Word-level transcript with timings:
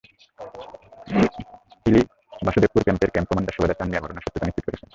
হিলি 1.83 2.01
বাসুদেবপুর 2.41 2.81
ক্যাম্পের 2.83 3.11
camp 3.11 3.27
commander 3.29 3.55
subedar 3.55 3.77
Chand 3.79 3.89
Mia 3.89 4.03
ঘটনার 4.03 4.23
সত্যতা 4.25 4.45
নিশ্চিত 4.47 4.65
করেছেন। 4.65 4.87